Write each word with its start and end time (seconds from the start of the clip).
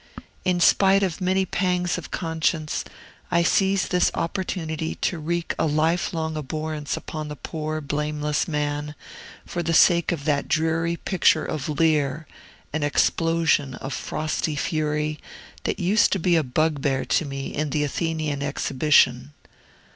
In 0.43 0.59
spite 0.59 1.03
of 1.03 1.21
many 1.21 1.45
pangs 1.45 1.95
of 1.95 2.09
conscience, 2.09 2.83
I 3.29 3.43
seize 3.43 3.87
this 3.89 4.09
opportunity 4.15 4.95
to 4.95 5.19
wreak 5.19 5.53
a 5.59 5.67
lifelong 5.67 6.35
abhorrence 6.35 6.97
upon 6.97 7.27
the 7.27 7.35
poor, 7.35 7.81
blameless 7.81 8.47
man, 8.47 8.95
for 9.45 9.61
the 9.61 9.75
sake 9.75 10.11
of 10.11 10.25
that 10.25 10.47
dreary 10.47 10.95
picture 10.97 11.45
of 11.45 11.69
Lear, 11.69 12.25
an 12.73 12.81
explosion 12.81 13.75
of 13.75 13.93
frosty 13.93 14.55
fury, 14.55 15.19
that 15.65 15.77
used 15.79 16.11
to 16.13 16.19
be 16.19 16.35
a 16.35 16.41
bugbear 16.41 17.05
to 17.05 17.23
me 17.23 17.53
in 17.53 17.69
the 17.69 17.83
Athenaeum 17.83 18.41
Exhibition. 18.41 19.33